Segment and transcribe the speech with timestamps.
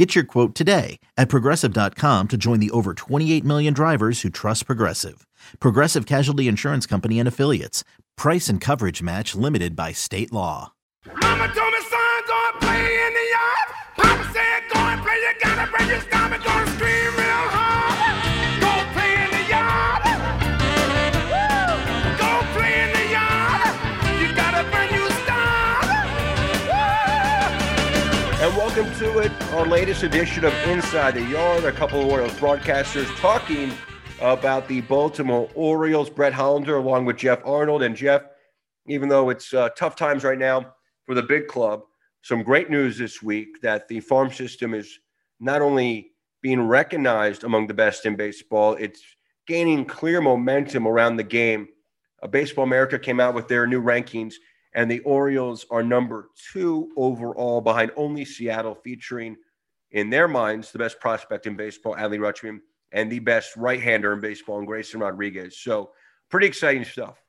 [0.00, 4.64] Get your quote today at progressive.com to join the over 28 million drivers who trust
[4.64, 5.26] Progressive.
[5.58, 7.84] Progressive Casualty Insurance Company and Affiliates.
[8.16, 10.72] Price and coverage match limited by state law.
[11.04, 13.68] Mama told me, son, go and play in the yard.
[13.98, 17.19] Papa said, go and play, you gotta break your stomach, go and scream
[28.80, 31.64] welcome to it, our latest edition of Inside the Yard.
[31.64, 33.74] A couple of Orioles broadcasters talking
[34.22, 36.08] about the Baltimore Orioles.
[36.08, 37.82] Brett Hollander, along with Geoff Arnold.
[37.82, 38.22] And Geoff,
[38.86, 40.72] even though it's uh, tough times right now
[41.04, 41.82] for the big club,
[42.22, 44.98] some great news this week that the farm system is
[45.40, 49.02] not only being recognized among the best in baseball, it's
[49.46, 51.68] gaining clear momentum around the game.
[52.22, 54.36] Uh, baseball America came out with their new rankings
[54.74, 59.36] and the Orioles are number two overall behind only Seattle, featuring
[59.90, 62.60] in their minds the best prospect in baseball, Adley Rutschman,
[62.92, 65.58] and the best right-hander in baseball, in Grayson Rodriguez.
[65.58, 65.90] So,
[66.30, 67.20] pretty exciting stuff.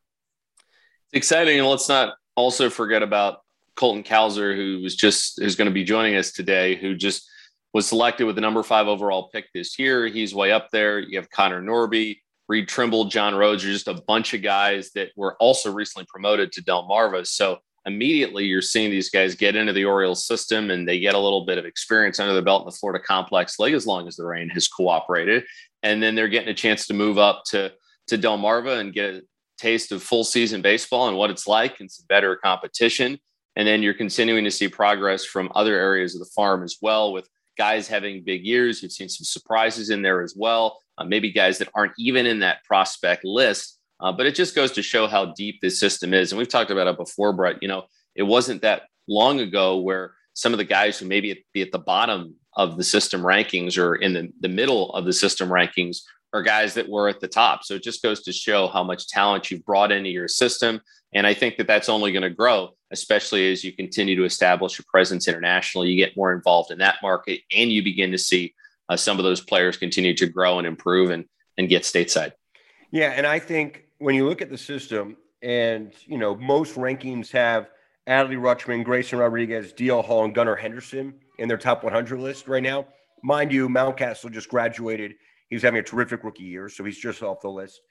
[1.08, 3.40] It's exciting, and let's not also forget about
[3.76, 7.28] Colton Cowser, who was just who's going to be joining us today, who just
[7.74, 10.08] was selected with the number five overall pick this year.
[10.08, 11.00] He's way up there.
[11.00, 12.20] You have Connor Norby,
[12.52, 16.52] Reed Trimble, John Rhodes, are just a bunch of guys that were also recently promoted
[16.52, 17.26] to Delmarva.
[17.26, 21.18] So immediately you're seeing these guys get into the Orioles system and they get a
[21.18, 24.18] little bit of experience under the belt in the Florida Complex League as long as
[24.18, 25.46] the rain has cooperated.
[25.82, 27.72] And then they're getting a chance to move up to,
[28.08, 29.22] to Delmarva and get a
[29.58, 33.18] taste of full season baseball and what it's like and some better competition.
[33.56, 37.14] And then you're continuing to see progress from other areas of the farm as well
[37.14, 38.82] with guys having big years.
[38.82, 42.40] You've seen some surprises in there as well uh, maybe guys that aren't even in
[42.40, 43.80] that prospect list.
[44.00, 46.32] Uh, but it just goes to show how deep this system is.
[46.32, 47.58] And we've talked about it before, Brett.
[47.62, 47.84] You know,
[48.16, 51.80] it wasn't that long ago where some of the guys who maybe be at the
[51.80, 56.00] bottom of the system rankings or in the, the middle of the system rankings
[56.34, 57.64] are guys that were at the top.
[57.64, 60.82] So it just goes to show how much talent you've brought into your system.
[61.14, 64.80] And I think that that's only going to grow, especially as you continue to establish
[64.80, 65.90] a presence internationally.
[65.90, 68.54] You get more involved in that market and you begin to see
[68.88, 71.26] uh, some of those players continue to grow and improve and
[71.58, 72.32] and get stateside.
[72.92, 77.32] Yeah, and I think when you look at the system, and you know most rankings
[77.32, 77.70] have
[78.08, 82.64] Adley Rutschman, Grayson Rodriguez, DL Hall, and Gunnar Henderson in their top 100 list right
[82.64, 82.86] now.
[83.24, 85.14] Mind you, Mountcastle just graduated.
[85.52, 87.82] He's having a terrific rookie year, so he's just off the list.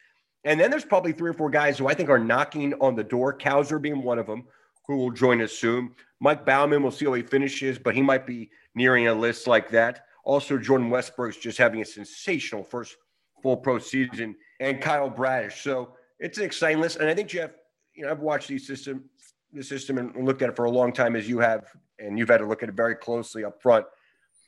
[0.44, 3.04] And then there's probably three or four guys who I think are knocking on the
[3.04, 3.36] door.
[3.36, 4.44] Cowser being one of them,
[4.88, 5.94] who will join us soon.
[6.20, 9.68] Mike Baumann, we'll see how he finishes, but he might be nearing a list like
[9.70, 10.06] that.
[10.24, 12.96] Also, Jordan Westburg's just having a sensational first
[13.42, 15.62] full pro season, and Kyle Bradish.
[15.62, 16.96] So it's an exciting list.
[16.96, 17.50] And I think Geoff,
[17.94, 19.04] you know, I've watched these system,
[19.52, 21.66] the system, and looked at it for a long time, as you have,
[21.98, 23.84] and you've had to look at it very closely up front.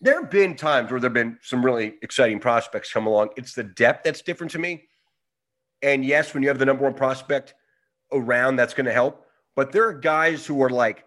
[0.02, 3.30] There have been times where there have been some really exciting prospects come along.
[3.36, 4.88] It's the depth that's different to me.
[5.80, 7.54] And yes, when you have the number one prospect
[8.12, 9.24] around, that's going to help.
[9.54, 11.04] But there are guys who are like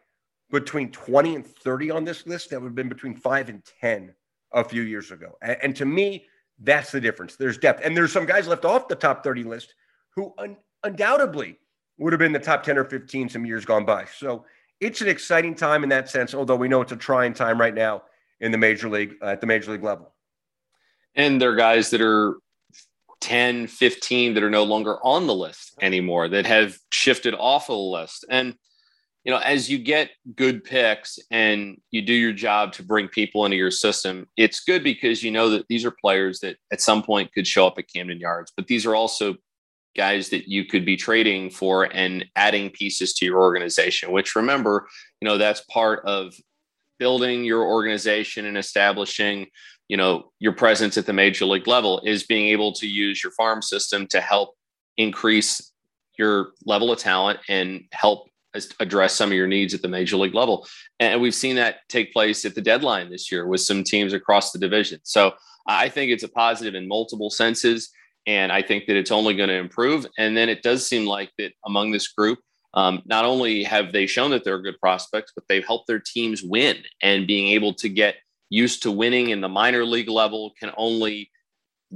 [0.49, 4.13] between 20 and 30 on this list that would have been between five and 10
[4.53, 5.37] a few years ago.
[5.41, 6.27] And, and, to me,
[6.59, 7.35] that's the difference.
[7.35, 7.81] There's depth.
[7.83, 9.73] And there's some guys left off the top 30 list
[10.11, 11.59] who un- undoubtedly
[11.97, 14.05] would have been the top 10 or 15 some years gone by.
[14.05, 14.45] So
[14.79, 17.75] it's an exciting time in that sense, although we know it's a trying time right
[17.75, 18.03] now
[18.45, 20.13] in the major league, uh, at the major league level.
[21.15, 22.37] And there are guys that are
[23.21, 27.75] 10, 15 that are no longer on the list anymore that have shifted off of
[27.75, 28.25] the list.
[28.29, 28.55] And
[29.23, 33.43] you know, as you get good picks and you do your job to bring people
[33.43, 37.01] into your system, it's good because you know that these are players that at some
[37.01, 39.33] point could show up at Camden Yards, but these are also
[39.97, 44.87] guys that you could be trading for and adding pieces to your organization, which remember,
[45.21, 46.35] you know, that's part of
[46.99, 49.47] building your organization and establishing,
[49.87, 53.31] you know, your presence at the major league level is being able to use your
[53.33, 54.55] farm system to help
[54.97, 55.71] increase
[56.17, 58.29] your level of talent and help
[58.79, 60.65] address some of your needs at the major league level.
[60.99, 64.51] And we've seen that take place at the deadline this year with some teams across
[64.51, 64.99] the division.
[65.03, 65.33] So
[65.67, 67.89] I think it's a positive in multiple senses.
[68.27, 70.07] And I think that it's only going to improve.
[70.17, 72.39] And then it does seem like that among this group,
[72.75, 76.43] um, not only have they shown that they're good prospects, but they've helped their teams
[76.43, 78.15] win and being able to get
[78.49, 81.31] used to winning in the minor league level can only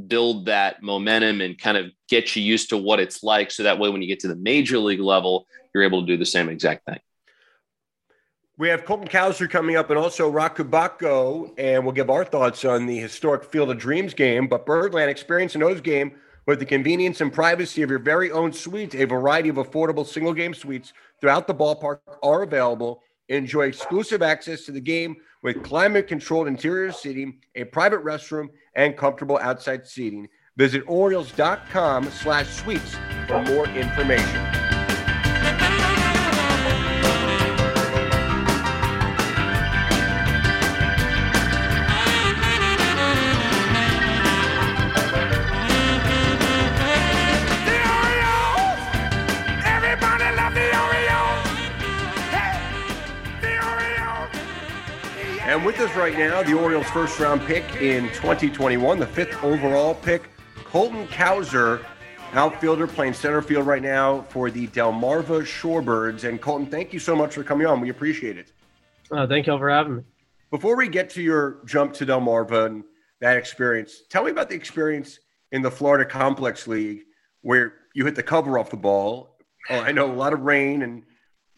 [0.07, 3.51] build that momentum and kind of get you used to what it's like.
[3.51, 6.17] So that way, when you get to the major league level, you're able to do
[6.17, 6.99] the same exact thing.
[8.57, 12.65] We have Colton Cowser coming up and also Roch Kubatko, and we'll give our thoughts
[12.65, 14.47] on the historic Field of Dreams game.
[14.47, 16.15] But Birdland, experience an O's game
[16.49, 18.95] with the convenience and privacy of your very own suite.
[18.95, 23.03] A variety of affordable single game suites throughout the ballpark are available.
[23.27, 28.97] Enjoy exclusive access to the game with climate controlled interior seating, a private restroom, and
[28.97, 30.27] comfortable outside seating.
[30.57, 32.95] Visit Orioles.com slash suites
[33.27, 34.58] for more information.
[55.69, 60.27] With us right now, the Orioles' first round pick in 2021, the fifth overall pick,
[60.63, 61.85] Colton Cowser,
[62.33, 66.27] outfielder playing center field right now for the Delmarva Shorebirds.
[66.27, 67.81] And Colton, thank you so much for coming on.
[67.81, 68.51] We appreciate it.
[69.11, 70.03] Uh, thank you all for having me.
[70.49, 72.83] Before we get to your jump to Delmarva and
[73.21, 75.19] that experience, tell me about the experience
[75.51, 77.01] in the Florida Complex League
[77.41, 79.37] where you hit the cover off the ball.
[79.69, 81.03] Oh, I know a lot of rain and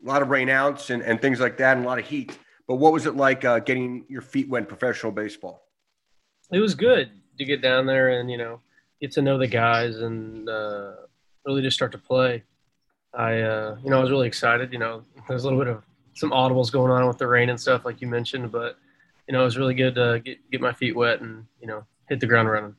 [0.04, 2.38] a lot of rain outs and, and things like that and a lot of heat.
[2.72, 5.68] But what was it like uh, getting your feet wet in professional baseball?
[6.54, 8.62] It was good to get down there and you know
[9.02, 10.94] get to know the guys and uh,
[11.46, 12.44] really just start to play.
[13.14, 14.72] I uh, you know I was really excited.
[14.72, 15.84] You know there's a little bit of
[16.14, 18.78] some audibles going on with the rain and stuff like you mentioned, but
[19.28, 21.84] you know it was really good to get get my feet wet and you know
[22.08, 22.74] hit the ground running.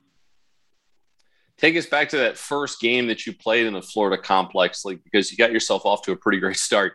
[1.59, 5.05] Take us back to that first game that you played in the Florida Complex League
[5.05, 6.95] because you got yourself off to a pretty great start.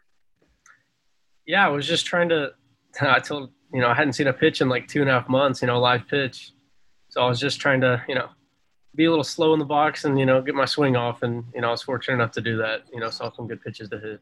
[1.46, 2.54] Yeah, I was just trying to.
[3.02, 5.30] I told you know I hadn't seen a pitch in like two and a half
[5.30, 5.62] months.
[5.62, 6.52] You know, live pitch,
[7.10, 8.30] so I was just trying to you know
[8.96, 11.44] be a little slow in the box and you know get my swing off, and
[11.54, 12.84] you know I was fortunate enough to do that.
[12.94, 14.22] You know, saw some good pitches to hit.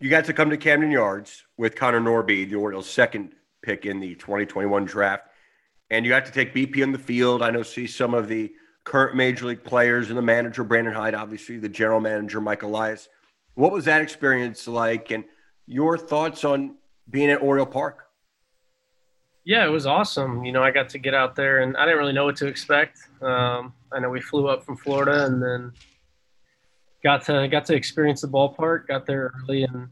[0.00, 4.00] You got to come to Camden Yards with Connor Norby, the Orioles' second pick in
[4.00, 5.24] the 2021 draft.
[5.90, 7.42] And you got to take BP on the field.
[7.42, 8.52] I know, see some of the
[8.84, 13.08] current major league players and the manager, Brandon Hyde, obviously, the general manager, Mike Elias.
[13.54, 15.10] What was that experience like?
[15.10, 15.24] And
[15.66, 16.76] your thoughts on
[17.10, 18.06] being at Oriole Park?
[19.44, 20.44] Yeah, it was awesome.
[20.44, 22.46] You know, I got to get out there, and I didn't really know what to
[22.46, 22.98] expect.
[23.22, 25.72] Um, I know we flew up from Florida, and then
[27.02, 28.86] got to got to experience the ballpark.
[28.86, 29.88] Got there early and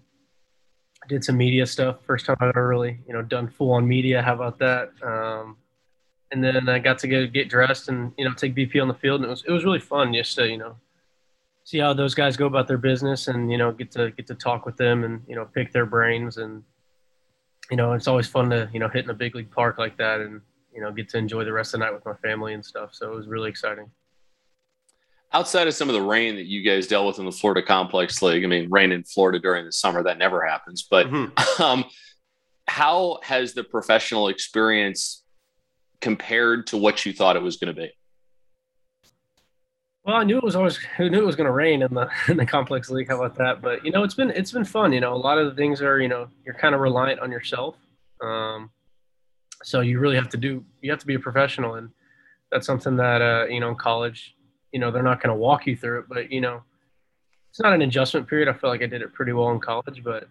[1.08, 1.96] did some media stuff.
[2.06, 4.22] First time I've ever really, you know, done full on media.
[4.22, 4.90] How about that?
[5.02, 5.56] Um,
[6.30, 8.94] and then I got to get get dressed and you know take BP on the
[8.94, 10.76] field, and it was it was really fun just to you know
[11.64, 14.34] see how those guys go about their business, and you know get to get to
[14.34, 16.62] talk with them and you know pick their brains and
[17.70, 19.96] you know, it's always fun to, you know, hit in a big league park like
[19.98, 20.40] that and,
[20.74, 22.90] you know, get to enjoy the rest of the night with my family and stuff.
[22.92, 23.90] So it was really exciting.
[25.32, 28.22] Outside of some of the rain that you guys dealt with in the Florida Complex
[28.22, 30.86] League, I mean, rain in Florida during the summer, that never happens.
[30.90, 31.60] But Mhm.
[31.60, 31.84] um,
[32.66, 35.22] how has the professional experience
[36.00, 37.90] compared to what you thought it was going to be?
[40.08, 42.08] Well, I knew it was always who knew it was going to rain in the
[42.28, 43.08] in the complex league.
[43.08, 43.60] How about that?
[43.60, 44.90] But you know, it's been it's been fun.
[44.94, 47.30] You know, a lot of the things are you know you're kind of reliant on
[47.30, 47.76] yourself.
[48.22, 48.70] Um,
[49.62, 51.90] so you really have to do you have to be a professional, and
[52.50, 54.34] that's something that uh, you know in college,
[54.72, 56.62] you know, they're not going to walk you through it, but you know,
[57.50, 58.48] it's not an adjustment period.
[58.48, 60.26] I feel like I did it pretty well in college, but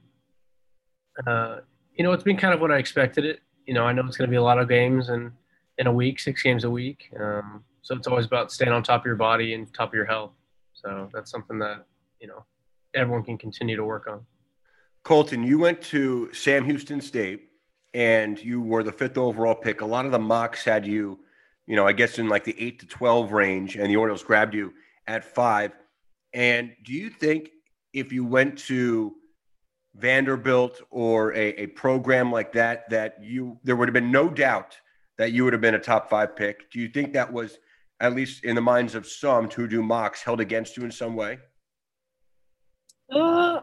[1.27, 1.59] uh,
[1.93, 3.41] you know, it's been kind of what I expected it.
[3.67, 5.33] You know, I know it's going to be a lot of games and
[5.77, 7.11] in a week, six games a week.
[7.19, 10.03] Um, so it's always about staying on top of your body and top of your
[10.03, 10.33] health.
[10.73, 11.85] So that's something that
[12.19, 12.43] you know
[12.93, 14.25] everyone can continue to work on.
[15.03, 17.47] Colton, you went to Sam Houston State
[17.93, 19.79] and you were the fifth overall pick.
[19.79, 21.19] A lot of the mocks had you,
[21.65, 24.53] you know, I guess in like the eight to 12 range, and the Orioles grabbed
[24.53, 24.73] you
[25.07, 25.71] at five.
[26.33, 27.51] And do you think
[27.93, 29.15] if you went to
[29.95, 34.77] Vanderbilt or a, a program like that, that you there would have been no doubt
[35.17, 36.69] that you would have been a top five pick?
[36.69, 37.59] Do you think that was,
[37.99, 41.15] at least in the minds of some who do mocks, held against you in some
[41.15, 41.39] way?
[43.11, 43.61] Uh,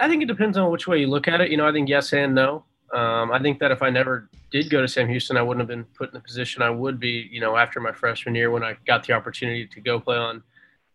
[0.00, 1.50] I think it depends on which way you look at it.
[1.50, 2.64] You know, I think yes and no.
[2.92, 5.68] Um, I think that if I never did go to Sam Houston, I wouldn't have
[5.68, 7.28] been put in the position I would be.
[7.30, 10.42] You know, after my freshman year when I got the opportunity to go play on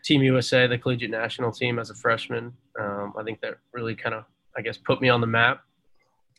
[0.04, 2.54] Team USA, the collegiate national team as a freshman.
[2.80, 5.64] Um, I think that really kind of, I guess, put me on the map.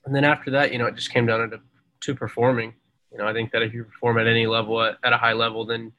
[0.04, 1.60] And then after that, you know, it just came down to,
[2.02, 2.74] to performing.
[3.10, 5.32] You know, I think that if you perform at any level, at, at a high
[5.32, 5.90] level, then,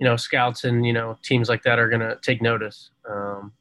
[0.00, 2.90] you know, scouts and, you know, teams like that are going to take notice.
[3.08, 3.52] Um,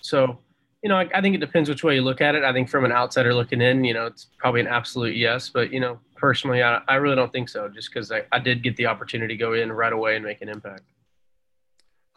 [0.00, 0.38] so,
[0.82, 2.42] you know, I, I, think it depends which way you look at it.
[2.42, 5.48] I think from an outsider looking in, you know, it's probably an absolute yes.
[5.48, 7.68] But you know, personally, I, I really don't think so.
[7.68, 10.42] Just because I, I did get the opportunity to go in right away and make
[10.42, 10.82] an impact.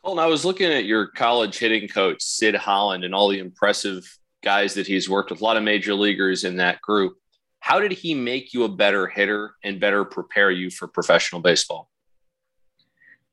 [0.04, 4.12] Colton, I was looking at your college hitting coach Sid Holland and all the impressive
[4.44, 5.42] guys that he's worked with.
[5.42, 7.18] A lot of major leaguers in that group.
[7.60, 11.90] How did he make you a better hitter and better prepare you for professional baseball?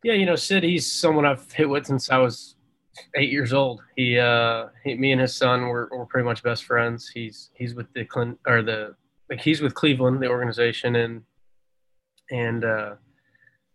[0.02, 2.56] Yeah, you know, Sid, he's someone I've hit with since I was
[3.16, 3.82] eight years old.
[3.97, 7.09] He, uh, he, me and his son were, were pretty much best friends.
[7.09, 8.97] He's he's with the Clint or the
[9.30, 11.23] like he's with Cleveland, the organization, and
[12.30, 12.94] and uh,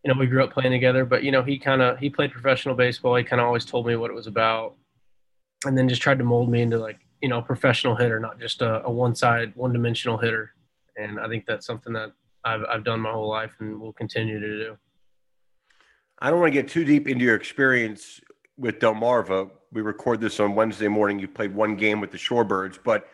[0.04, 1.06] you know we grew up playing together.
[1.06, 3.16] But you know he kind of he played professional baseball.
[3.16, 4.76] He kind of always told me what it was about,
[5.66, 8.38] and then just tried to mold me into like you know a professional hitter, not
[8.38, 10.54] just a, a one side one dimensional hitter.
[10.98, 12.12] And I think that's something that
[12.44, 14.78] I've I've done my whole life and will continue to do.
[16.20, 18.20] I don't want to get too deep into your experience
[18.58, 19.52] with Delmarva.
[19.72, 21.20] We record this on Wednesday morning.
[21.20, 23.08] You played one game with the Shorebirds, but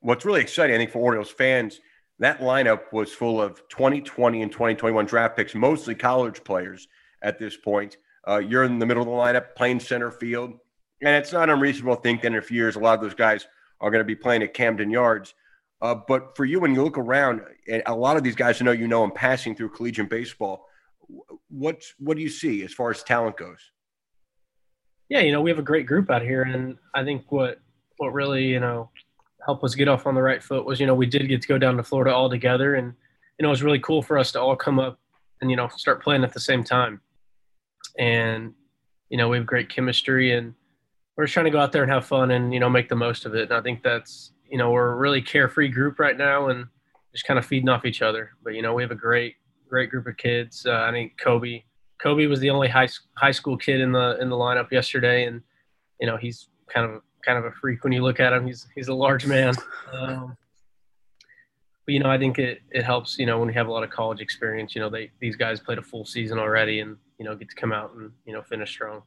[0.00, 1.80] what's really exciting, I think, for Orioles fans,
[2.18, 6.88] that lineup was full of 2020 and 2021 draft picks, mostly college players
[7.20, 7.98] at this point.
[8.26, 10.54] Uh, you're in the middle of the lineup, playing center field,
[11.02, 13.14] and it's not unreasonable to think that in a few years, a lot of those
[13.14, 13.46] guys
[13.82, 15.34] are going to be playing at Camden Yards.
[15.82, 18.64] Uh, but for you, when you look around, and a lot of these guys I
[18.64, 20.66] know you know them passing through collegiate baseball,
[21.48, 23.58] what what do you see as far as talent goes?
[25.08, 27.60] Yeah, you know, we have a great group out here, and I think what
[27.98, 28.90] what really you know
[29.44, 31.48] helped us get off on the right foot was you know we did get to
[31.48, 32.94] go down to Florida all together, and
[33.38, 34.98] you know it was really cool for us to all come up
[35.40, 37.00] and you know start playing at the same time,
[37.98, 38.54] and
[39.08, 40.54] you know we have great chemistry, and
[41.16, 42.96] we're just trying to go out there and have fun and you know make the
[42.96, 46.16] most of it, and I think that's you know we're a really carefree group right
[46.16, 46.66] now, and
[47.12, 49.34] just kind of feeding off each other, but you know we have a great
[49.70, 50.66] great group of kids.
[50.66, 51.62] Uh, I think Coby
[52.02, 55.40] Coby was the only high high school kid in the in the lineup yesterday, and
[56.00, 58.46] you know he's kind of kind of a freak when you look at him.
[58.46, 59.54] He's he's a large man.
[59.92, 60.36] Um,
[61.86, 63.18] but you know, I think it it helps.
[63.18, 65.60] You know, when you have a lot of college experience, you know, they these guys
[65.60, 68.42] played a full season already, and you know, get to come out and you know
[68.42, 69.02] finish strong.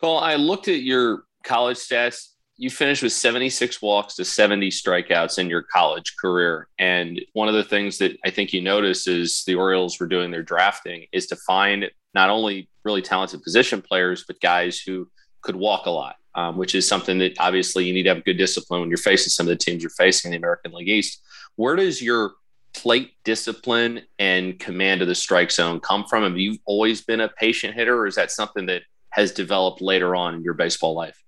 [0.00, 5.38] Cole, I looked at your college stats you finished with 76 walks to 70 strikeouts
[5.38, 6.68] in your college career.
[6.78, 10.30] And one of the things that I think you notice is the Orioles were doing
[10.30, 15.08] their drafting is to find not only really talented position players, but guys who
[15.42, 18.38] could walk a lot, um, which is something that obviously you need to have good
[18.38, 21.22] discipline when you're facing some of the teams you're facing in the American League East.
[21.56, 22.34] Where does your
[22.72, 26.22] plate discipline and command of the strike zone come from?
[26.22, 30.14] Have you always been a patient hitter, or is that something that has developed later
[30.14, 31.23] on in your baseball life?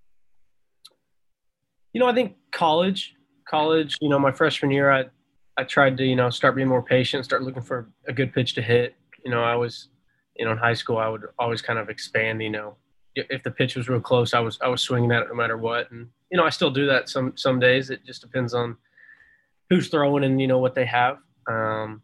[1.97, 3.15] You know, I think college,
[3.49, 5.07] college, you know, my freshman year, I,
[5.57, 8.53] I tried to, you know, start being more patient, start looking for a good pitch
[8.57, 8.97] to hit.
[9.25, 9.89] You know, I was,
[10.37, 12.77] you know, in high school, I would always kind of expand, you know,
[13.15, 15.57] if the pitch was real close, I was, I was swinging at it no matter
[15.57, 15.91] what.
[15.91, 17.89] And, you know, I still do that some, some days.
[17.89, 18.77] It just depends on
[19.71, 21.17] who's throwing and, you know, what they have.
[21.51, 22.03] Um,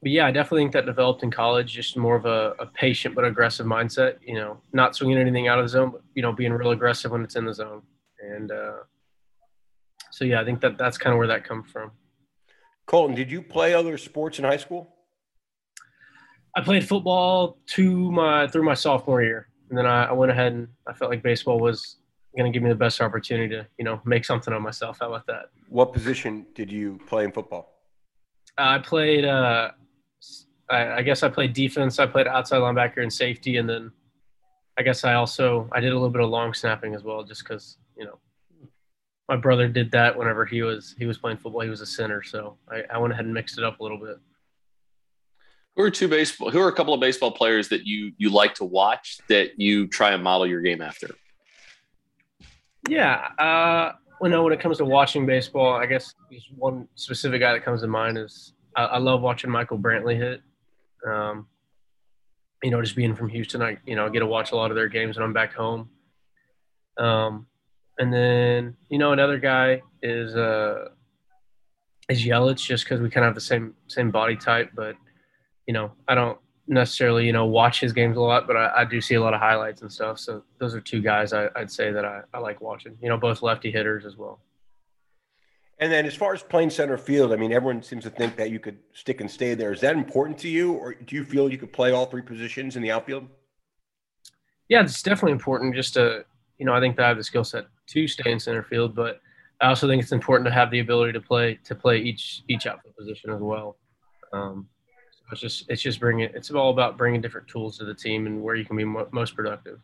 [0.00, 3.14] but yeah, I definitely think that developed in college, just more of a, a, patient
[3.14, 4.16] but aggressive mindset.
[4.22, 7.10] You know, not swinging anything out of the zone, but you know, being real aggressive
[7.10, 7.82] when it's in the zone
[8.24, 8.78] and uh,
[10.10, 11.90] so yeah, I think that that's kind of where that comes from.
[12.86, 14.88] Colton, did you play other sports in high school?
[16.56, 20.52] I played football to my through my sophomore year, and then I, I went ahead
[20.52, 21.96] and I felt like baseball was
[22.36, 24.98] going to give me the best opportunity to you know make something of myself.
[25.00, 25.46] How about that?
[25.68, 27.72] What position did you play in football?
[28.56, 29.24] I played.
[29.24, 29.72] Uh,
[30.70, 31.98] I, I guess I played defense.
[31.98, 33.90] I played outside linebacker and safety, and then
[34.78, 37.42] I guess I also I did a little bit of long snapping as well, just
[37.42, 38.18] because you know,
[39.28, 41.62] my brother did that whenever he was he was playing football.
[41.62, 43.98] He was a center, so I, I went ahead and mixed it up a little
[43.98, 44.18] bit.
[45.76, 46.50] Who are two baseball?
[46.50, 49.86] Who are a couple of baseball players that you you like to watch that you
[49.88, 51.10] try and model your game after?
[52.88, 56.14] Yeah, uh, well, no, when it comes to watching baseball, I guess
[56.56, 60.42] one specific guy that comes to mind is I, I love watching Michael Brantley hit.
[61.06, 61.46] Um,
[62.62, 64.70] you know, just being from Houston, I you know I get to watch a lot
[64.70, 65.88] of their games when I'm back home.
[66.98, 67.46] Um,
[67.98, 70.88] and then you know another guy is uh
[72.08, 74.96] is Yelich just because we kind of have the same same body type, but
[75.66, 78.84] you know I don't necessarily you know watch his games a lot, but I, I
[78.84, 80.18] do see a lot of highlights and stuff.
[80.18, 82.96] So those are two guys I, would say that I, I like watching.
[83.00, 84.40] You know, both lefty hitters as well.
[85.80, 88.50] And then as far as playing center field, I mean, everyone seems to think that
[88.50, 89.72] you could stick and stay there.
[89.72, 92.76] Is that important to you, or do you feel you could play all three positions
[92.76, 93.26] in the outfield?
[94.68, 96.24] Yeah, it's definitely important just to
[96.58, 98.94] you know, I think that I have the skill set to stay in center field,
[98.94, 99.20] but
[99.60, 102.66] I also think it's important to have the ability to play to play each each
[102.66, 103.76] outfield position as well.
[104.32, 104.68] Um,
[105.10, 108.26] so it's just it's just bringing it's all about bringing different tools to the team
[108.26, 109.80] and where you can be mo- most productive.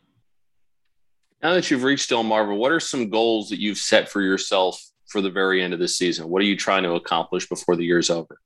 [1.42, 5.20] Now that you've reached Delmarva, what are some goals that you've set for yourself for
[5.20, 6.28] the very end of the season?
[6.28, 8.38] What are you trying to accomplish before the year's over?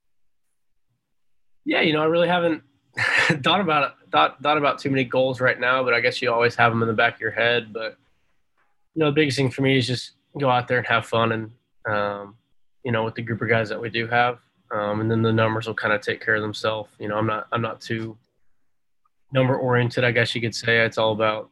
[1.64, 2.62] Yeah, you know, I really haven't
[3.42, 6.32] thought about it, thought thought about too many goals right now, but I guess you
[6.32, 7.72] always have them in the back of your head.
[7.72, 7.96] But
[8.94, 11.32] you know, the biggest thing for me is just go out there and have fun,
[11.32, 11.50] and
[11.86, 12.36] um,
[12.84, 14.38] you know, with the group of guys that we do have,
[14.70, 16.90] um, and then the numbers will kind of take care of themselves.
[16.98, 18.16] You know, I'm not I'm not too
[19.32, 20.84] number oriented, I guess you could say.
[20.84, 21.50] It's all about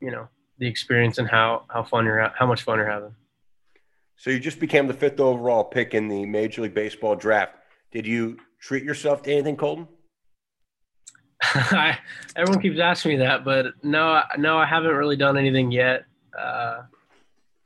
[0.00, 0.28] you know
[0.58, 3.14] the experience and how how fun you're how much fun you're having.
[4.16, 7.54] So you just became the fifth overall pick in the Major League Baseball draft.
[7.92, 9.86] Did you treat yourself to anything, Colton?
[11.42, 11.96] I,
[12.34, 16.04] everyone keeps asking me that, but no, no, I haven't really done anything yet.
[16.36, 16.82] Uh,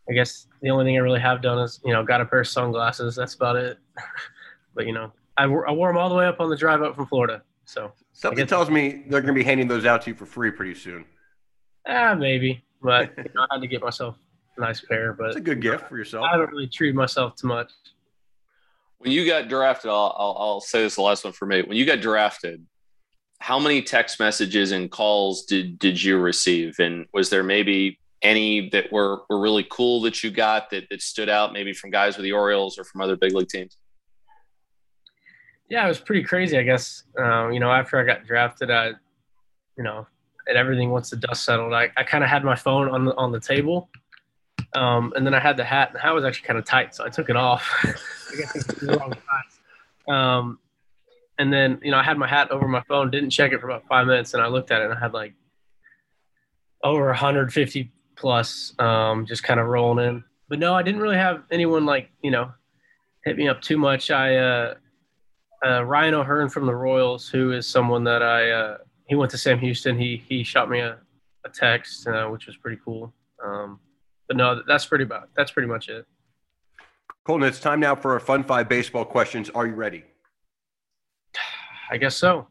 [0.09, 2.41] I guess the only thing I really have done is, you know, got a pair
[2.41, 3.17] of sunglasses.
[3.17, 3.79] That's about it.
[4.75, 6.97] but you know, I, I wore them all the way up on the drive up
[6.97, 7.43] from Florida.
[7.65, 10.51] So something tells me they're going to be handing those out to you for free
[10.51, 11.05] pretty soon.
[11.87, 14.17] Ah, maybe, but you know, I had to get myself
[14.57, 15.13] a nice pair.
[15.13, 16.25] But it's a good gift for yourself.
[16.25, 17.71] I haven't really treated myself too much.
[18.99, 21.63] When you got drafted, I'll, I'll, I'll say this the last one for me.
[21.63, 22.65] When you got drafted,
[23.41, 28.69] how many text messages and calls did did you receive and was there maybe any
[28.71, 32.17] that were were really cool that you got that, that stood out maybe from guys
[32.17, 33.79] with the orioles or from other big league teams?
[35.69, 37.05] Yeah it was pretty crazy i guess.
[37.19, 38.89] Um, you know after i got drafted i
[39.77, 40.07] you know
[40.47, 43.15] and everything once the dust settled i, I kind of had my phone on the
[43.17, 43.89] on the table.
[44.75, 46.95] Um, and then i had the hat and the hat was actually kind of tight
[46.95, 47.69] so i took it off.
[50.09, 50.59] Um,
[51.39, 53.67] and then you know I had my hat over my phone, didn't check it for
[53.67, 55.35] about five minutes, and I looked at it and I had like
[56.83, 57.91] over 150
[58.23, 60.25] plus, um, just kind of rolling in.
[60.49, 62.53] But no, I didn't really have anyone like you know
[63.25, 64.11] hit me up too much.
[64.13, 64.75] I uh,
[65.67, 69.39] uh, Ryan O'Hearn from the Royals, who is someone that I uh, he went to
[69.39, 69.99] Sam Houston.
[69.99, 70.99] He he shot me a,
[71.45, 73.13] a text, uh, which was pretty cool.
[73.45, 73.81] Um,
[74.29, 76.07] but no, that's pretty about that's pretty much it.
[77.25, 79.51] Colton, it's time now for our Fun Five baseball questions.
[79.51, 80.05] Are you ready?
[81.91, 82.47] I guess so.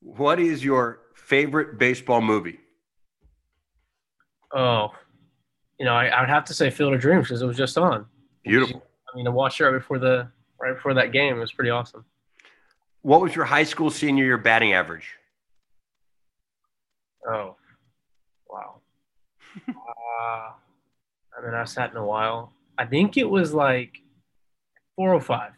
[0.00, 2.60] What is your favorite baseball movie?
[4.56, 4.92] Oh,
[5.78, 7.76] you know, I, I would have to say Field of Dreams because it was just
[7.76, 8.06] on.
[8.42, 8.82] Beautiful.
[9.12, 10.28] I mean, I watched it right before the
[10.58, 11.36] right before that game.
[11.36, 12.06] It was pretty awesome.
[13.02, 15.10] What was your high school senior year batting average?
[17.28, 17.56] Oh,
[18.48, 18.80] wow.
[19.68, 19.72] uh,
[20.30, 22.52] I mean, I sat in a while.
[22.78, 23.98] I think it was like
[24.96, 25.52] 405.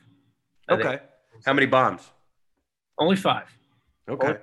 [0.70, 0.98] Okay.
[1.46, 2.02] How many bombs?
[2.98, 3.46] Only five.
[4.08, 4.38] Okay.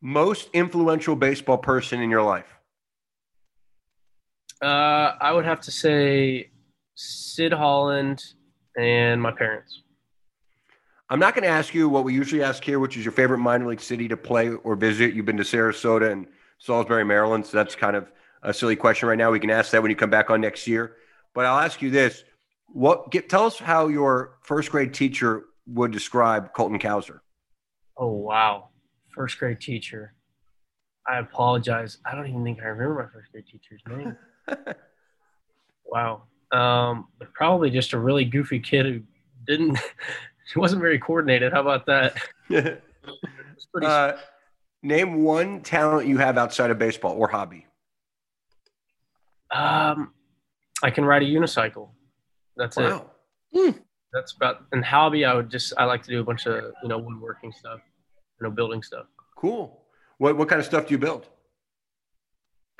[0.00, 2.58] Most influential baseball person in your life?
[4.62, 6.50] Uh, I would have to say
[6.94, 8.22] Sid Holland
[8.78, 9.82] and my parents.
[11.10, 13.38] I'm not going to ask you what we usually ask here, which is your favorite
[13.38, 15.14] minor league city to play or visit.
[15.14, 16.26] You've been to Sarasota and
[16.58, 18.10] Salisbury, Maryland, so that's kind of
[18.42, 19.30] a silly question right now.
[19.30, 20.96] We can ask that when you come back on next year.
[21.34, 22.24] But I'll ask you this:
[22.68, 23.10] What?
[23.10, 27.18] Get, tell us how your first grade teacher would describe Colton Cowser?
[27.96, 28.68] Oh wow,
[29.14, 30.14] first grade teacher.
[31.06, 31.98] I apologize.
[32.06, 34.16] I don't even think I remember my first grade teacher's name.
[35.84, 36.22] wow.
[36.50, 39.02] Um, probably just a really goofy kid who
[39.46, 39.78] didn't.
[40.52, 41.52] he wasn't very coordinated.
[41.52, 42.16] How about that?
[43.82, 44.12] uh,
[44.82, 47.66] name one talent you have outside of baseball or hobby.
[49.50, 50.12] Um,
[50.82, 51.90] I can ride a unicycle.
[52.56, 53.10] That's wow.
[53.52, 53.58] it.
[53.58, 55.24] Mm that's about and hobby.
[55.24, 57.80] I would just I like to do a bunch of you know woodworking stuff,
[58.40, 59.06] you know, building stuff.
[59.36, 59.82] Cool.
[60.18, 61.28] What what kind of stuff do you build?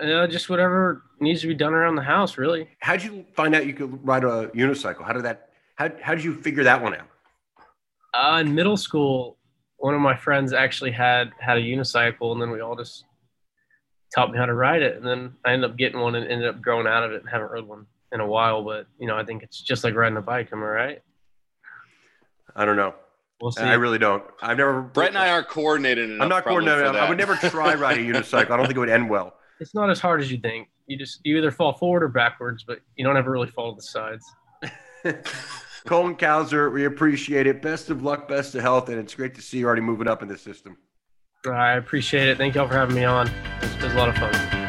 [0.02, 2.68] Uh, just whatever needs to be done around the house, really.
[2.80, 5.04] How did you find out you could ride a unicycle?
[5.04, 5.50] How did that?
[5.76, 7.06] How how did you figure that one out?
[8.12, 9.38] Uh, in middle school,
[9.76, 13.04] one of my friends actually had had a unicycle, and then we all just
[14.14, 16.48] taught me how to ride it, and then I ended up getting one and ended
[16.48, 18.64] up growing out of it and haven't rode one in a while.
[18.64, 20.48] But you know, I think it's just like riding a bike.
[20.52, 21.02] Am I right?
[22.56, 22.94] I don't know.
[23.40, 23.62] We'll see.
[23.62, 24.22] I really don't.
[24.40, 24.82] I've never.
[24.82, 26.20] Brett and I are coordinated.
[26.20, 26.86] I'm not coordinated.
[26.96, 28.50] I would never try riding a unicycle.
[28.50, 29.34] I don't think it would end well.
[29.62, 30.68] It's not as hard as you think.
[30.88, 33.76] You just you either fall forward or backwards, but you don't ever really fall to
[33.76, 34.26] the sides.
[35.86, 37.62] Colton Cowser, we appreciate it.
[37.62, 40.20] Best of luck, best of health, and it's great to see you already moving up
[40.20, 40.76] in the system.
[41.46, 42.38] I appreciate it.
[42.38, 43.28] Thank y'all for having me on.
[43.28, 44.61] It was, it was a lot of fun.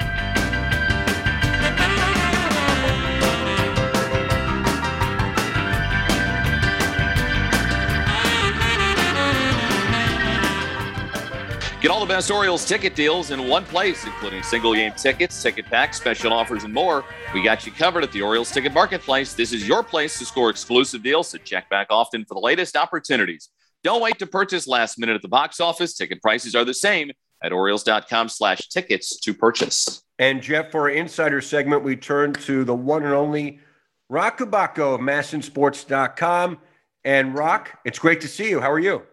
[11.84, 15.66] Get all the best Orioles ticket deals in one place, including single game tickets, ticket
[15.66, 17.04] packs, special offers, and more.
[17.34, 19.34] We got you covered at the Orioles Ticket Marketplace.
[19.34, 22.78] This is your place to score exclusive deals, so check back often for the latest
[22.78, 23.50] opportunities.
[23.84, 25.94] Don't wait to purchase last minute at the box office.
[25.94, 27.12] Ticket prices are the same
[27.44, 30.04] at Orioles.com slash tickets to purchase.
[30.18, 33.60] And Geoff, for our insider segment, we turn to the one and only
[34.08, 36.60] Roch Kubatko of MASNsports.com.
[37.04, 38.62] And Roch, it's great to see you.
[38.62, 39.04] How are you?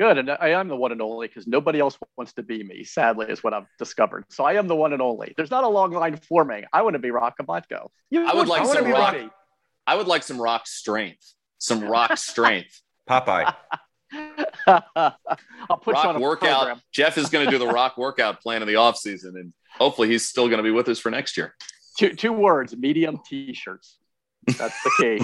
[0.00, 0.16] Good.
[0.16, 3.26] And I am the one and only because nobody else wants to be me, sadly,
[3.28, 4.24] is what I've discovered.
[4.30, 5.34] So I am the one and only.
[5.36, 6.64] There's not a long line forming.
[6.72, 7.88] I want to be Roch Kubatko.
[8.08, 9.14] You I would like some rock.
[9.14, 9.28] Me.
[9.86, 11.34] I would like some rock strength.
[11.58, 12.80] Some rock strength.
[13.10, 13.54] Popeye.
[14.66, 16.60] I'll put rock you on a workout.
[16.60, 16.80] Program.
[16.92, 20.08] Geoff is going to do the rock workout plan in the off season, and hopefully
[20.08, 21.54] he's still going to be with us for next year.
[21.98, 23.98] Two two words: medium t-shirts.
[24.56, 25.20] That's the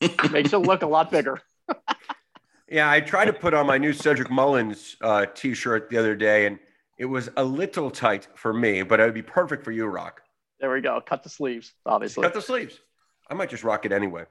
[0.00, 0.08] key.
[0.30, 1.42] Makes it look a lot bigger.
[2.68, 6.46] Yeah, I tried to put on my new Cedric Mullins uh, t-shirt the other day,
[6.46, 6.58] and
[6.98, 10.22] it was a little tight for me, but it would be perfect for you, Roch.
[10.60, 11.00] There we go.
[11.00, 12.22] Cut the sleeves, obviously.
[12.22, 12.78] Cut the sleeves.
[13.28, 14.24] I might just rock it anyway.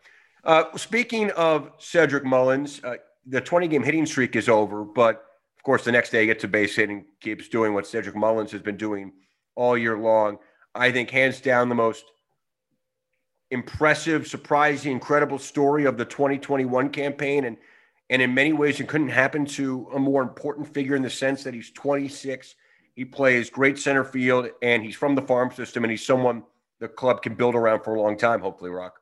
[0.43, 5.23] Uh, speaking of Cedric Mullins, uh, the 20 game hitting streak is over, but
[5.57, 8.15] of course, the next day he gets a base hit and keeps doing what Cedric
[8.15, 9.13] Mullins has been doing
[9.55, 10.39] all year long.
[10.75, 12.03] I think hands down the most
[13.51, 17.45] impressive, surprising, incredible story of the 2021 campaign.
[17.45, 17.57] And
[18.09, 21.43] and in many ways, it couldn't happen to a more important figure in the sense
[21.43, 22.55] that he's 26.
[22.95, 26.43] He plays great center field and he's from the farm system and he's someone
[26.79, 28.93] the club can build around for a long time, hopefully, Roch.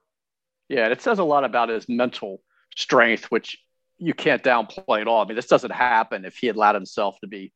[0.69, 2.41] Yeah, and it says a lot about his mental
[2.75, 3.57] strength, which
[3.97, 5.23] you can't downplay at all.
[5.23, 7.51] I mean, this doesn't happen if he had allowed himself to be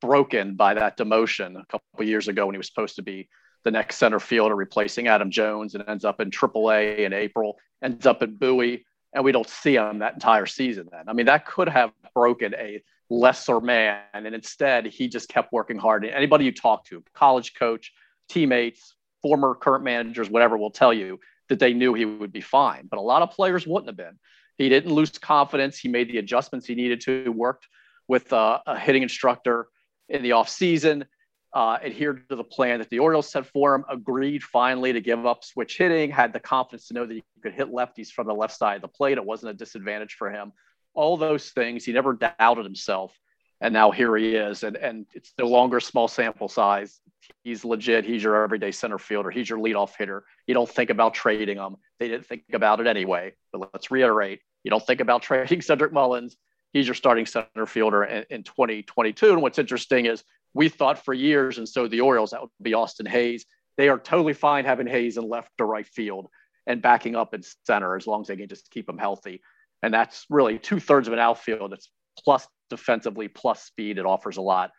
[0.00, 3.28] broken by that demotion a couple years ago when he was supposed to be
[3.64, 8.06] the next center fielder replacing Adam Jones and ends up in AAA in April, ends
[8.06, 11.08] up at Bowie, and we don't see him that entire season then.
[11.08, 14.00] I mean, that could have broken a lesser man.
[14.14, 16.04] And instead, he just kept working hard.
[16.04, 17.92] And anybody you talk to, college coach,
[18.28, 21.18] teammates, former current managers, whatever, will tell you
[21.48, 22.86] that they knew he would be fine.
[22.88, 24.18] But a lot of players wouldn't have been.
[24.56, 25.78] He didn't lose confidence.
[25.78, 27.66] He made the adjustments he needed to, worked
[28.06, 29.66] with a, a hitting instructor
[30.08, 31.06] in the offseason,
[31.52, 35.26] uh, adhered to the plan that the Orioles set for him, agreed finally to give
[35.26, 38.34] up switch hitting, had the confidence to know that he could hit lefties from the
[38.34, 39.18] left side of the plate.
[39.18, 40.52] It wasn't a disadvantage for him.
[40.94, 43.16] All those things, he never doubted himself.
[43.60, 44.62] And now here he is.
[44.62, 47.00] And, and it's no longer small sample size.
[47.44, 48.04] He's legit.
[48.04, 49.30] He's your everyday center fielder.
[49.30, 50.24] He's your leadoff hitter.
[50.46, 51.76] You don't think about trading him.
[51.98, 53.34] They didn't think about it anyway.
[53.52, 56.36] But let's reiterate you don't think about trading Cedric Mullins.
[56.72, 59.32] He's your starting center fielder in 2022.
[59.32, 60.22] And what's interesting is
[60.54, 63.46] we thought for years, and so the Orioles, that would be Austin Hays.
[63.76, 66.28] They are totally fine having Hays in left or right field
[66.66, 69.40] and backing up in center as long as they can just keep him healthy.
[69.82, 71.72] And that's really two thirds of an outfield.
[71.72, 71.90] It's
[72.22, 73.98] plus defensively, plus speed.
[73.98, 74.70] It offers a lot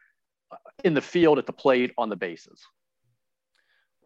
[0.83, 2.61] in the field, at the plate, on the bases.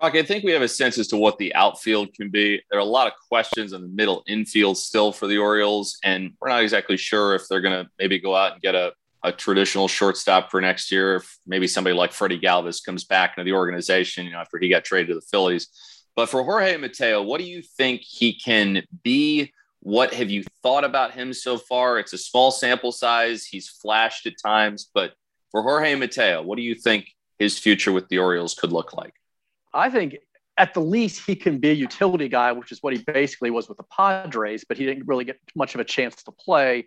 [0.01, 2.61] Roch, I think we have a sense as to what the outfield can be.
[2.69, 6.33] There are a lot of questions in the middle infield still for the Orioles, and
[6.39, 8.93] we're not exactly sure if they're going to maybe go out and get a,
[9.25, 11.15] a traditional shortstop for next year.
[11.15, 14.69] If maybe somebody like Freddie Galvis comes back into the organization, you know, after he
[14.69, 15.67] got traded to the Phillies.
[16.15, 19.51] But for Jorge Mateo, what do you think he can be?
[19.79, 21.99] What have you thought about him so far?
[21.99, 23.45] It's a small sample size.
[23.45, 25.13] He's flashed at times, but
[25.51, 27.07] for Jorge Mateo, what do you think
[27.39, 29.13] his future with the Orioles could look like?
[29.73, 30.17] I think
[30.57, 33.67] at the least he can be a utility guy, which is what he basically was
[33.67, 36.85] with the Padres, but he didn't really get much of a chance to play.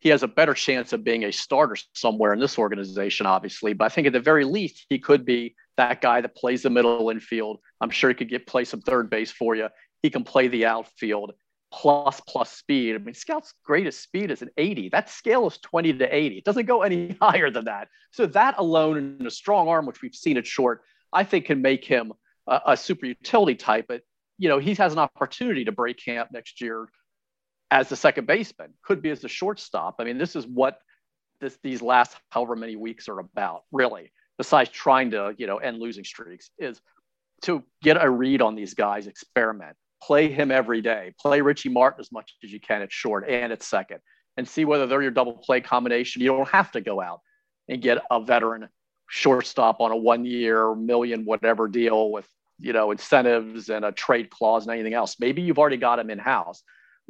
[0.00, 3.74] He has a better chance of being a starter somewhere in this organization, obviously.
[3.74, 6.70] But I think at the very least, he could be that guy that plays the
[6.70, 7.60] middle infield.
[7.80, 9.68] I'm sure he could get play some third base for you.
[10.02, 11.32] He can play the outfield
[11.72, 12.94] plus plus speed.
[12.94, 14.88] I mean, Scout's greatest speed is an 80.
[14.88, 16.38] That scale is 20 to 80.
[16.38, 17.88] It doesn't go any higher than that.
[18.10, 20.82] So that alone and a strong arm, which we've seen at short,
[21.12, 22.12] I think can make him
[22.46, 24.02] a, a super utility type, but
[24.38, 26.88] you know he has an opportunity to break camp next year
[27.70, 29.96] as the second baseman, could be as a shortstop.
[29.98, 30.78] I mean, this is what
[31.40, 34.12] this these last however many weeks are about, really.
[34.38, 36.80] Besides trying to you know end losing streaks, is
[37.42, 42.00] to get a read on these guys, experiment, play him every day, play Richie Martin
[42.00, 44.00] as much as you can at short and at second,
[44.36, 46.22] and see whether they're your double play combination.
[46.22, 47.20] You don't have to go out
[47.68, 48.68] and get a veteran
[49.08, 52.28] shortstop on a one year million whatever deal with
[52.58, 56.10] you know incentives and a trade clause and anything else maybe you've already got him
[56.10, 56.62] in house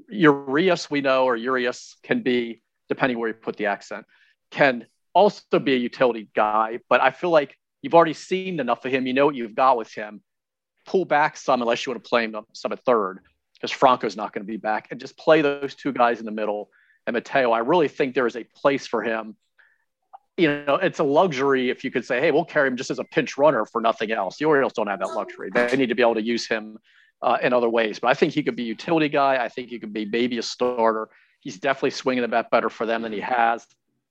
[0.08, 4.04] urias we know or urias can be depending where you put the accent
[4.50, 6.80] can also be a utility guy.
[6.88, 9.06] But i feel like you've already seen enough of him.
[9.06, 10.20] You know what you've got with him.
[10.86, 13.20] Pull back some unless you want to play him some at third
[13.54, 14.88] because franco's not going to be back.
[14.90, 16.70] And just play those two guys in the middle.
[17.06, 19.36] And mateo i really think there is a place for him.
[20.36, 22.98] You know, it's a luxury if you could say, hey, we'll carry him just as
[22.98, 24.38] a pinch runner for nothing else.
[24.38, 25.50] The Orioles don't have that luxury.
[25.52, 26.78] They need to be able to use him
[27.22, 27.98] uh, in other ways.
[27.98, 29.42] But I think he could be utility guy.
[29.42, 31.08] I think he could be maybe a starter.
[31.40, 33.66] He's definitely swinging the bat better for them than he has.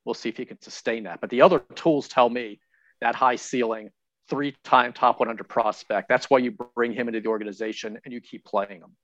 [0.05, 1.21] We'll see if he can sustain that.
[1.21, 2.59] But the other tools tell me
[3.01, 3.89] that high ceiling,
[4.29, 6.09] three time top 100 prospect.
[6.09, 8.95] That's why you bring him into the organization and you keep playing him.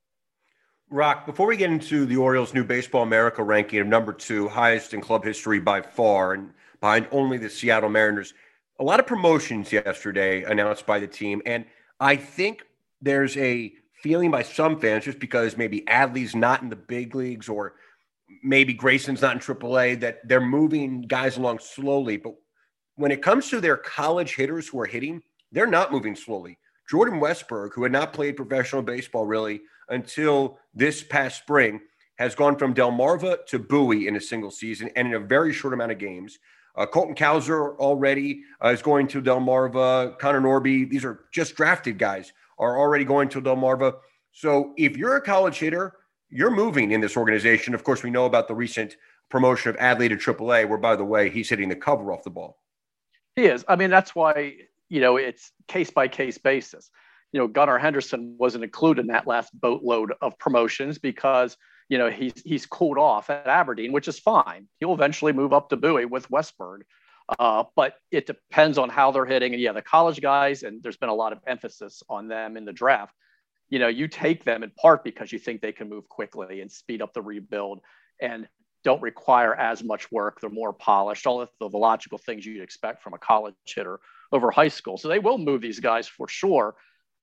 [0.88, 4.94] Roch, before we get into the Orioles' new Baseball America ranking of number two, highest
[4.94, 8.34] in club history by far, and behind only the Seattle Mariners,
[8.78, 11.42] a lot of promotions yesterday announced by the team.
[11.44, 11.64] And
[11.98, 12.62] I think
[13.00, 17.48] there's a feeling by some fans, just because maybe Adley's not in the big leagues
[17.48, 17.74] or
[18.42, 22.16] maybe Grayson's not in AAA, that they're moving guys along slowly.
[22.16, 22.34] But
[22.96, 26.58] when it comes to their college hitters who are hitting, they're not moving slowly.
[26.88, 31.80] Jordan Westburg, who had not played professional baseball really until this past spring,
[32.16, 35.74] has gone from Delmarva to Bowie in a single season and in a very short
[35.74, 36.38] amount of games.
[36.76, 40.18] Uh, Colton Cowser already uh, is going to Delmarva.
[40.18, 43.94] Connor Norby, these are just drafted guys, are already going to Delmarva.
[44.32, 45.94] So if you're a college hitter,
[46.30, 47.74] you're moving in this organization.
[47.74, 48.96] Of course, we know about the recent
[49.28, 52.30] promotion of Adley to AAA, where, by the way, he's hitting the cover off the
[52.30, 52.58] ball.
[53.34, 53.64] He is.
[53.68, 54.54] I mean, that's why,
[54.88, 56.90] you know, it's case by case basis
[57.36, 61.56] you know, Gunnar Henderson wasn't included in that last boatload of promotions because,
[61.88, 64.68] you know, he's he's cooled off at Aberdeen, which is fine.
[64.80, 66.82] He'll eventually move up to Bowie with Westburg.
[67.38, 69.52] Uh, but it depends on how they're hitting.
[69.52, 72.64] And yeah, the college guys, and there's been a lot of emphasis on them in
[72.64, 73.14] the draft.
[73.68, 76.70] You know, you take them in part because you think they can move quickly and
[76.70, 77.80] speed up the rebuild
[78.20, 78.48] and
[78.84, 80.40] don't require as much work.
[80.40, 83.98] They're more polished, all of the logical things you'd expect from a college hitter
[84.30, 84.96] over high school.
[84.96, 86.76] So they will move these guys for sure.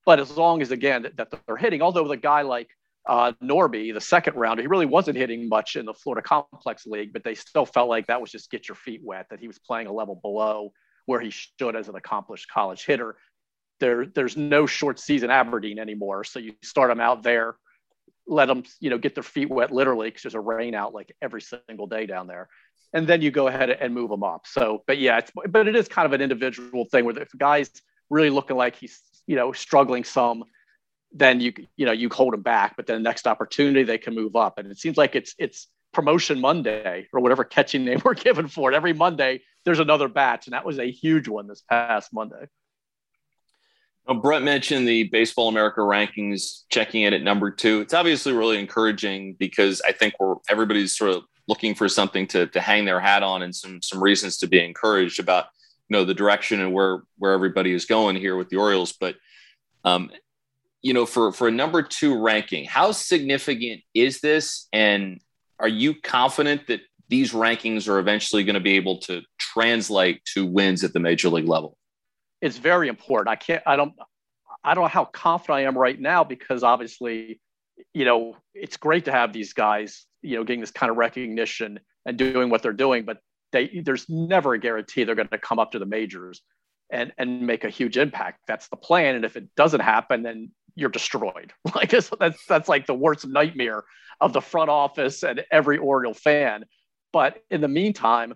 [0.05, 2.69] But as long as again that, that they're hitting, although the guy like
[3.05, 7.11] uh, Norby, the second rounder, he really wasn't hitting much in the Florida Complex League,
[7.11, 9.59] but they still felt like that was just get your feet wet, that he was
[9.59, 10.71] playing a level below
[11.05, 13.17] where he should as an accomplished college hitter.
[13.79, 17.55] There, there's no short season Aberdeen anymore, so you start them out there,
[18.25, 21.13] let them, you know, get their feet wet literally because there's a rain out like
[21.21, 22.47] every single day down there,
[22.93, 24.43] and then you go ahead and move them up.
[24.45, 27.37] So, but yeah, it's, but it is kind of an individual thing where if the
[27.37, 27.69] guy's
[28.09, 30.45] really looking like he's you know struggling some
[31.13, 34.15] then you you know you hold them back but then the next opportunity they can
[34.15, 38.13] move up and it seems like it's it's promotion monday or whatever catching name we're
[38.13, 41.63] given for it every monday there's another batch and that was a huge one this
[41.69, 42.47] past monday
[44.05, 47.79] well, Brett mentioned the Baseball America rankings, checking in at number two.
[47.79, 52.47] It's obviously really encouraging because I think we're everybody's sort of looking for something to,
[52.47, 55.45] to hang their hat on and some some reasons to be encouraged about
[55.87, 58.91] you know the direction and where where everybody is going here with the Orioles.
[58.91, 59.15] But
[59.85, 60.11] um,
[60.83, 64.67] you know, for for a number two ranking, how significant is this?
[64.73, 65.19] And
[65.59, 70.45] are you confident that these rankings are eventually going to be able to translate to
[70.45, 71.77] wins at the major league level?
[72.41, 73.29] It's very important.
[73.29, 73.63] I can't.
[73.65, 73.93] I don't.
[74.65, 77.39] I don't know how confident I am right now because obviously,
[77.93, 81.79] you know, it's great to have these guys, you know, getting this kind of recognition
[82.05, 83.05] and doing what they're doing.
[83.05, 83.19] But
[83.53, 86.41] they there's never a guarantee they're going to come up to the majors
[86.91, 88.41] and and make a huge impact.
[88.47, 89.15] That's the plan.
[89.15, 91.53] And if it doesn't happen, then you're destroyed.
[91.75, 92.11] Like that's
[92.47, 93.83] that's like the worst nightmare
[94.21, 96.65] of the front office and every Oriole fan.
[97.11, 98.33] But in the meantime,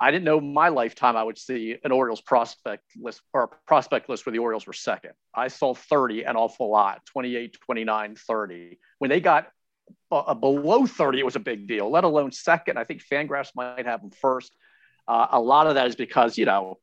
[0.00, 4.08] I didn't know my lifetime I would see an Orioles prospect list or a prospect
[4.08, 5.12] list where the Orioles were second.
[5.34, 8.78] I saw 30 an awful lot, 28, 29, 30.
[8.98, 9.48] When they got
[10.10, 12.78] uh, below 30, it was a big deal, let alone second.
[12.78, 14.54] I think Fangraphs might have them first.
[15.06, 16.78] Uh, a lot of that is because, you know,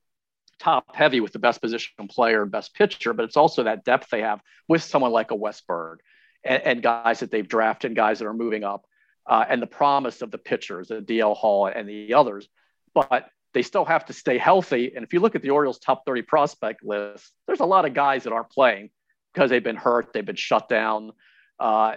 [0.61, 4.09] top heavy with the best position player and best pitcher, but it's also that depth
[4.11, 5.97] they have with someone like a Westburg
[6.43, 8.85] and, and guys that they've drafted, guys that are moving up,
[9.27, 12.47] uh, and the promise of the pitchers, the DL Hall and the others.
[12.93, 14.93] But they still have to stay healthy.
[14.95, 17.93] And if you look at the Orioles' top 30 prospect list, there's a lot of
[17.93, 18.91] guys that aren't playing
[19.33, 21.11] because they've been hurt, they've been shut down.
[21.59, 21.95] Uh,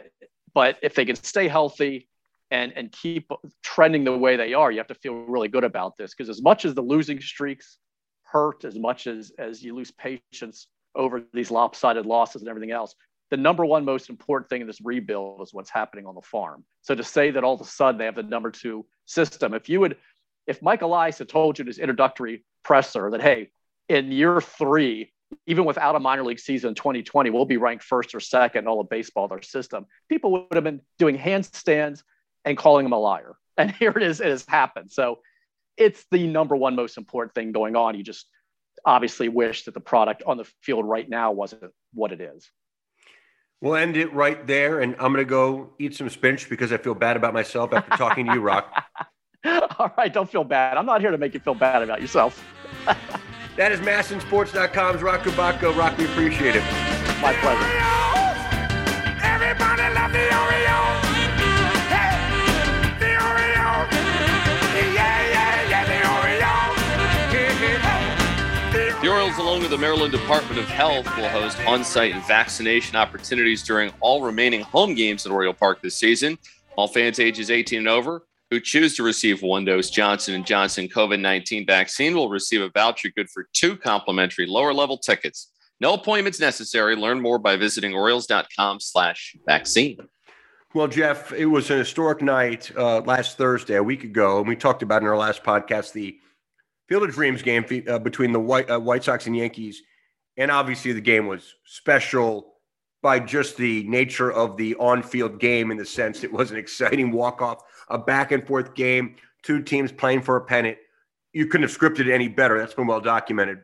[0.55, 2.09] but if they can stay healthy
[2.51, 3.31] and and keep
[3.63, 6.43] trending the way they are, you have to feel really good about this because as
[6.43, 7.79] much as the losing streaks
[8.35, 10.67] hurt, as much as as you lose patience
[10.97, 12.95] over these lopsided losses and everything else,
[13.31, 16.65] the number one most important thing in this rebuild is what's happening on the farm.
[16.83, 19.69] So to say that all of a sudden they have the number two system, if
[19.69, 19.97] you would,
[20.47, 23.51] if michael Elias had told you in his introductory presser that hey,
[23.89, 25.13] in year three
[25.47, 28.69] even without a minor league season in 2020, we'll be ranked first or second in
[28.69, 29.87] all of baseball, their system.
[30.09, 32.03] People would have been doing handstands
[32.45, 33.37] and calling him a liar.
[33.57, 34.93] And here it is, it has happened.
[34.93, 35.19] So
[35.77, 37.97] it's the number one most important thing going on.
[37.97, 38.27] You just
[38.85, 42.51] obviously wish that the product on the field right now wasn't what it is.
[43.61, 44.81] We'll end it right there.
[44.81, 47.97] And I'm going to go eat some spinach because I feel bad about myself after
[47.97, 48.67] talking to you, Roch.
[49.79, 50.13] All right.
[50.13, 50.77] Don't feel bad.
[50.77, 52.45] I'm not here to make you feel bad about yourself.
[53.57, 55.77] That is masnsports.com's Roch Kubatko.
[55.77, 56.65] Roch, we appreciate it.
[57.23, 57.71] My pleasure.
[59.23, 60.84] Everybody love the Orioles.
[69.37, 74.61] Yeah, yeah, the Maryland Department of Health will host on-site vaccination opportunities during all remaining
[74.61, 76.39] home games at Oriole Park this season.
[76.77, 80.87] All fans ages 18 and over who choose to receive one dose Johnson & Johnson
[80.87, 85.51] COVID-19 vaccine will receive a voucher good for two complimentary lower-level tickets.
[85.81, 86.95] No appointments necessary.
[86.95, 89.99] Learn more by visiting Orioles.com slash vaccine.
[90.75, 94.55] Well, Geoff, it was an historic night uh, last Thursday, a week ago, and we
[94.55, 96.19] talked about in our last podcast the
[96.89, 99.83] Field of Dreams game uh, between the White, uh, White Sox and Yankees.
[100.37, 102.55] And obviously, the game was special
[103.03, 106.57] by just the nature of the on field game in the sense it was an
[106.57, 110.79] exciting walk off, a back and forth game, two teams playing for a pennant.
[111.33, 112.59] You couldn't have scripted it any better.
[112.59, 113.59] That's been well documented.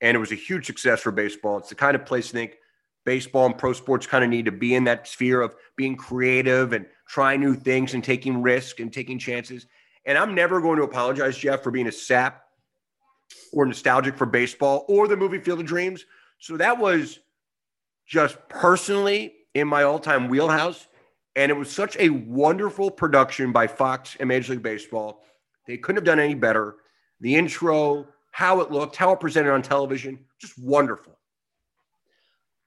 [0.00, 1.58] And it was a huge success for baseball.
[1.58, 2.56] It's the kind of place I think
[3.04, 6.72] baseball and pro sports kind of need to be in that sphere of being creative
[6.72, 9.66] and trying new things and taking risks and taking chances.
[10.04, 12.44] And I'm never going to apologize, Geoff, for being a sap
[13.52, 16.04] or nostalgic for baseball or the movie Field of Dreams.
[16.38, 17.18] So that was
[18.06, 20.86] just personally in my all time wheelhouse.
[21.34, 25.22] And it was such a wonderful production by Fox and Major League Baseball.
[25.66, 26.76] They couldn't have done any better.
[27.20, 31.18] The intro, how it looked, how it presented on television, just wonderful.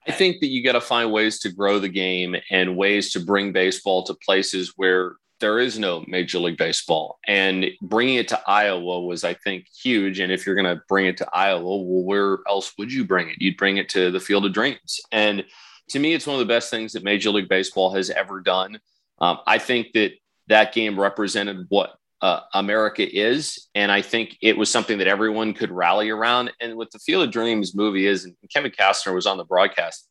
[0.07, 3.19] I think that you got to find ways to grow the game and ways to
[3.19, 7.19] bring baseball to places where there is no Major League Baseball.
[7.27, 10.19] And bringing it to Iowa was, I think, huge.
[10.19, 13.29] And if you're going to bring it to Iowa, well, where else would you bring
[13.29, 13.41] it?
[13.41, 14.99] You'd bring it to the Field of Dreams.
[15.11, 15.45] And
[15.89, 18.79] to me, it's one of the best things that Major League Baseball has ever done.
[19.19, 20.13] Um, I think that
[20.47, 23.67] that game represented what uh, America is.
[23.75, 26.51] And I think it was something that everyone could rally around.
[26.59, 30.07] And what the Field of Dreams movie is, and Kevin Costner was on the broadcast,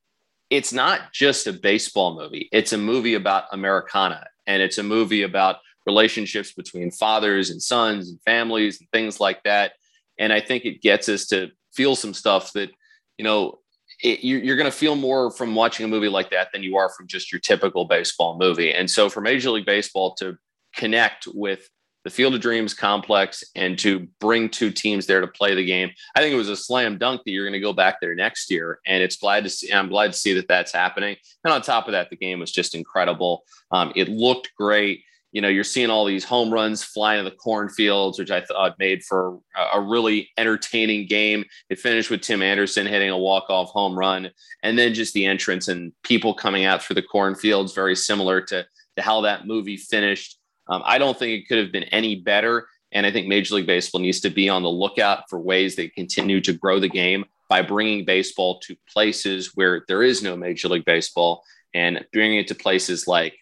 [0.50, 5.22] it's not just a baseball movie, it's a movie about Americana and it's a movie
[5.22, 5.56] about
[5.86, 9.72] relationships between fathers and sons and families and things like that.
[10.18, 12.70] And I think it gets us to feel some stuff that,
[13.18, 13.60] you know,
[14.02, 16.88] it, you're going to feel more from watching a movie like that than you are
[16.88, 18.72] from just your typical baseball movie.
[18.72, 20.36] And so for Major League Baseball to
[20.74, 21.68] connect with
[22.08, 25.90] the Field of Dreams complex and to bring two teams there to play the game.
[26.16, 28.50] I think it was a slam dunk that you're going to go back there next
[28.50, 29.70] year, and it's glad to see.
[29.70, 31.16] I'm glad to see that that's happening.
[31.44, 33.44] And on top of that, the game was just incredible.
[33.72, 35.02] Um, it looked great.
[35.32, 38.78] You know, you're seeing all these home runs flying in the cornfields, which I thought
[38.78, 39.38] made for
[39.74, 41.44] a really entertaining game.
[41.68, 44.30] It finished with Tim Anderson hitting a walk-off home run,
[44.62, 48.66] and then just the entrance and people coming out through the cornfields, very similar to
[48.96, 50.37] to how that movie finished.
[50.68, 52.68] Um, I don't think it could have been any better.
[52.92, 55.88] And I think Major League Baseball needs to be on the lookout for ways they
[55.88, 60.68] continue to grow the game by bringing baseball to places where there is no Major
[60.68, 61.42] League Baseball
[61.74, 63.38] and bringing it to places like,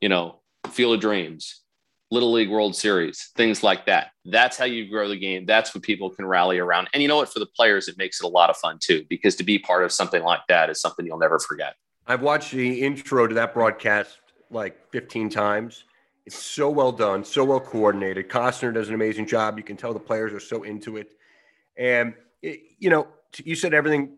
[0.00, 0.40] you know,
[0.70, 1.62] Field of Dreams,
[2.10, 4.10] Little League World Series, things like that.
[4.24, 5.46] That's how you grow the game.
[5.46, 6.88] That's what people can rally around.
[6.92, 7.32] And you know what?
[7.32, 9.84] For the players, it makes it a lot of fun too, because to be part
[9.84, 11.74] of something like that is something you'll never forget.
[12.06, 14.18] I've watched the intro to that broadcast
[14.50, 15.84] like 15 times
[16.26, 18.28] it's so well done, so well coordinated.
[18.28, 19.58] Costner does an amazing job.
[19.58, 21.12] You can tell the players are so into it.
[21.76, 23.08] And, it, you know,
[23.44, 24.16] you said everything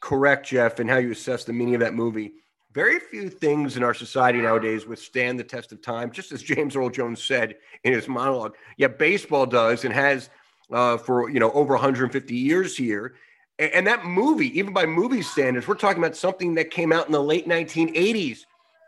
[0.00, 2.32] correct, Geoff, and how you assess the meaning of that movie.
[2.72, 6.74] Very few things in our society nowadays withstand the test of time, just as James
[6.74, 8.56] Earl Jones said in his monologue.
[8.76, 10.30] Yeah, baseball does and has
[10.72, 13.14] uh, for, you know, over 150 years here.
[13.60, 17.06] And, and that movie, even by movie standards, we're talking about something that came out
[17.06, 18.40] in the late 1980s.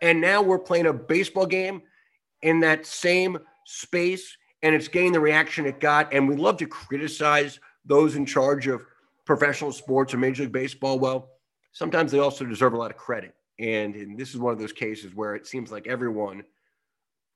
[0.03, 1.83] And now we're playing a baseball game–
[2.47, 6.13] in that same space and it's getting the reaction it got.
[6.13, 8.85] And we love to criticize those in charge of
[9.25, 10.99] professional sports or Major League Baseball.
[10.99, 11.29] Well,
[11.73, 13.35] sometimes they also deserve a lot of credit.
[13.59, 16.45] And, and this is one of those cases where it seems like everyone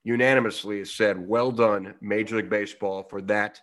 [0.05, 3.61] unanimously has said, well done, Major League Baseball, for that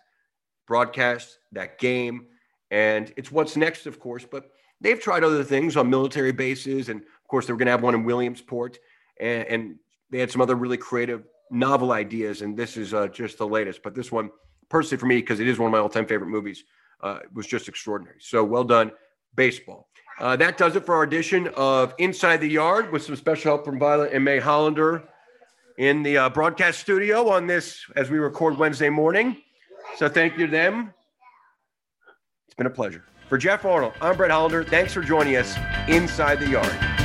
[0.66, 2.26] broadcast, that game.
[2.70, 4.26] And it's what's next, of course.
[4.30, 6.90] But they've tried other things on military bases.
[6.90, 8.78] And of course, they were going to have one in Williamsport.
[9.18, 9.76] And, and
[10.10, 13.82] they had some other really creative, novel ideas, and this is uh, just the latest.
[13.82, 14.30] But this one,
[14.68, 16.64] personally for me, because it is one of my all-time favorite movies,
[17.02, 18.18] uh, was just extraordinary.
[18.20, 18.92] So well done,
[19.34, 19.88] baseball.
[20.18, 23.64] Uh, that does it for our edition of Inside the Yard with some special help
[23.64, 25.04] from Violet and May Hollander
[25.78, 29.36] in the uh, broadcast studio on this as we record Wednesday morning.
[29.96, 30.92] So thank you to them.
[32.46, 33.04] It's been a pleasure.
[33.28, 34.64] For Geoff Arnold, I'm Brett Hollander.
[34.64, 35.56] Thanks for joining us
[35.86, 36.97] inside the yard.